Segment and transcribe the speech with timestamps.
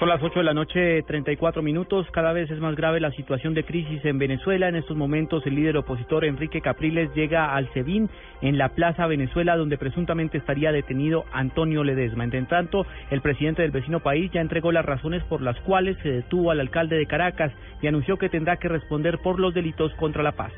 [0.00, 2.10] Son las 8 de la noche, 34 minutos.
[2.10, 4.66] Cada vez es más grave la situación de crisis en Venezuela.
[4.66, 8.08] En estos momentos, el líder opositor Enrique Capriles llega al SEBIN
[8.40, 12.24] en la Plaza Venezuela, donde presuntamente estaría detenido Antonio Ledesma.
[12.24, 16.08] Entre tanto, el presidente del vecino país ya entregó las razones por las cuales se
[16.08, 20.22] detuvo al alcalde de Caracas y anunció que tendrá que responder por los delitos contra
[20.22, 20.52] la paz.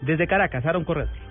[0.00, 1.29] Desde Caracas, Aaron Correa.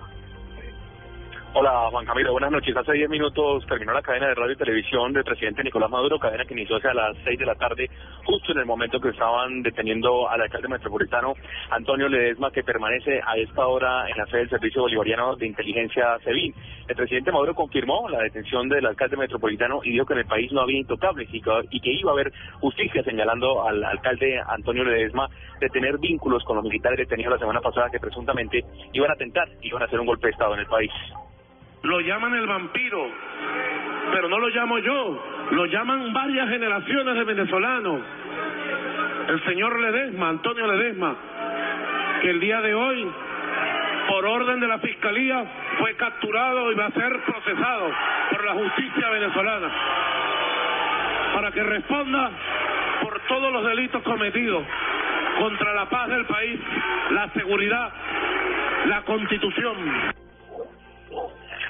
[1.52, 2.76] Hola Juan Camilo, buenas noches.
[2.76, 6.44] Hace 10 minutos terminó la cadena de radio y televisión del presidente Nicolás Maduro, cadena
[6.44, 7.90] que inició hacia las 6 de la tarde,
[8.24, 11.34] justo en el momento que estaban deteniendo al alcalde metropolitano
[11.70, 16.20] Antonio Ledesma, que permanece a esta hora en la sede del Servicio Bolivariano de Inteligencia
[16.22, 16.54] SEBIN.
[16.86, 20.52] El presidente Maduro confirmó la detención del alcalde metropolitano y dijo que en el país
[20.52, 25.68] no había intocables y que, iba a haber justicia señalando al alcalde Antonio Ledesma de
[25.70, 29.82] tener vínculos con los militares detenidos la semana pasada que presuntamente iban a atentar, iban
[29.82, 30.92] a hacer un golpe de Estado en el país.
[31.82, 33.10] Lo llaman el vampiro,
[34.12, 38.00] pero no lo llamo yo, lo llaman varias generaciones de venezolanos.
[39.28, 41.14] El señor Ledesma, Antonio Ledesma,
[42.20, 43.10] que el día de hoy,
[44.08, 45.44] por orden de la Fiscalía,
[45.78, 47.90] fue capturado y va a ser procesado
[48.30, 49.70] por la justicia venezolana
[51.34, 52.30] para que responda
[53.02, 54.64] por todos los delitos cometidos
[55.38, 56.60] contra la paz del país,
[57.10, 57.90] la seguridad,
[58.86, 60.19] la constitución.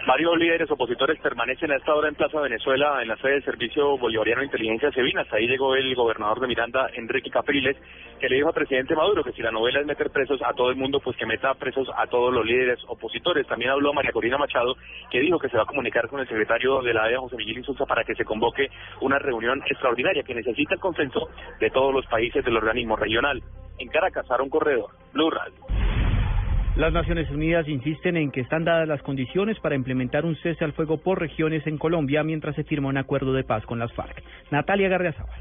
[0.07, 3.99] Varios líderes opositores permanecen a esta hora en Plaza Venezuela, en la sede del Servicio
[3.99, 5.17] Bolivariano de Inteligencia Civil.
[5.19, 7.77] Hasta ahí llegó el gobernador de Miranda, Enrique Capriles,
[8.19, 10.71] que le dijo al presidente Maduro que si la novela es meter presos a todo
[10.71, 13.47] el mundo, pues que meta presos a todos los líderes opositores.
[13.47, 14.75] También habló María Corina Machado,
[15.11, 17.59] que dijo que se va a comunicar con el secretario de la AEA, José Miguel
[17.59, 18.71] Insulza, para que se convoque
[19.03, 21.29] una reunión extraordinaria que necesita el consenso
[21.61, 23.43] de todos los países del organismo regional.
[23.79, 25.80] En Caracas, Aaron Corredor, Blue Radio.
[26.77, 30.73] Las Naciones Unidas insisten en que están dadas las condiciones para implementar un cese al
[30.73, 34.23] fuego por regiones en Colombia mientras se firma un acuerdo de paz con las FARC.
[34.53, 35.41] Natalia Garriazabal.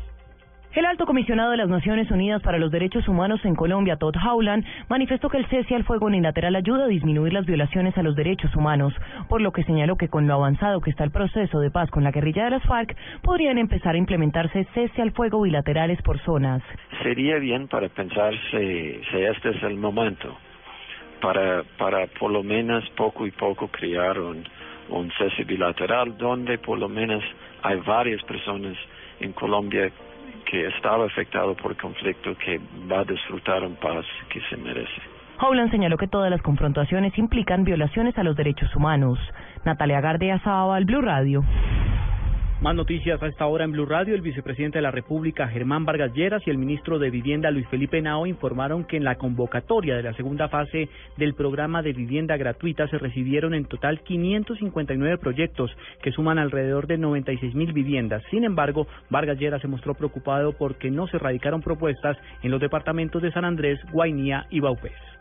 [0.74, 4.66] El alto comisionado de las Naciones Unidas para los Derechos Humanos en Colombia, Todd Howland,
[4.88, 8.56] manifestó que el cese al fuego unilateral ayuda a disminuir las violaciones a los derechos
[8.56, 8.94] humanos,
[9.30, 12.04] por lo que señaló que con lo avanzado que está el proceso de paz con
[12.04, 16.62] la guerrilla de las FARC, podrían empezar a implementarse cese al fuego bilaterales por zonas.
[17.02, 20.36] Sería bien para pensar si, si este es el momento
[21.22, 24.44] para, para por lo menos poco y poco crear un,
[24.90, 27.24] un cese bilateral donde por lo menos
[27.64, 28.78] hay varias personas
[29.20, 29.92] en Colombia
[30.46, 32.60] que estaba afectado por conflicto que
[32.92, 35.02] va a disfrutar un paz que se merece.
[35.42, 39.18] Howland señaló que todas las confrontaciones implican violaciones a los derechos humanos.
[39.64, 41.44] Natalia Gardea al Blue Radio.
[42.62, 44.14] Más noticias a esta hora en Blue Radio.
[44.14, 48.02] El vicepresidente de la República, Germán Vargas Lleras, y el ministro de Vivienda, Luis Felipe
[48.02, 52.90] Nao, informaron que en la convocatoria de la segunda fase del programa de vivienda gratuita
[52.90, 55.72] se recibieron en total 559 proyectos
[56.02, 58.24] que suman alrededor de 96 mil viviendas.
[58.30, 63.22] Sin embargo, Vargas Lleras se mostró preocupado porque no se radicaron propuestas en los departamentos
[63.22, 65.19] de San Andrés, Guainía y Baupés.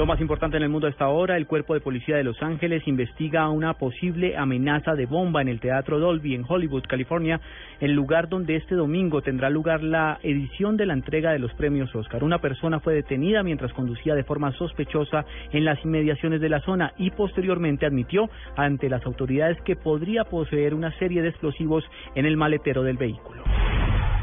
[0.00, 2.42] Lo más importante en el mundo a esta hora, el Cuerpo de Policía de Los
[2.42, 7.38] Ángeles investiga una posible amenaza de bomba en el Teatro Dolby en Hollywood, California,
[7.80, 11.94] el lugar donde este domingo tendrá lugar la edición de la entrega de los premios
[11.94, 12.24] Oscar.
[12.24, 16.94] Una persona fue detenida mientras conducía de forma sospechosa en las inmediaciones de la zona
[16.96, 21.84] y posteriormente admitió ante las autoridades que podría poseer una serie de explosivos
[22.14, 23.49] en el maletero del vehículo.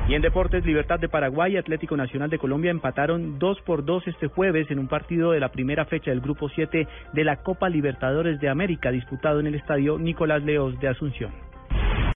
[0.09, 4.07] Y en deportes, Libertad de Paraguay y Atlético Nacional de Colombia empataron 2 por 2
[4.07, 7.67] este jueves en un partido de la primera fecha del Grupo 7 de la Copa
[7.67, 11.46] Libertadores de América disputado en el estadio Nicolás Leos de Asunción.